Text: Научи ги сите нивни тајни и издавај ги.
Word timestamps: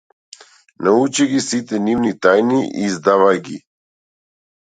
Научи 0.85 1.25
ги 1.33 1.41
сите 1.47 1.81
нивни 1.89 2.13
тајни 2.27 2.57
и 2.69 2.87
издавај 2.87 3.43
ги. 3.51 3.59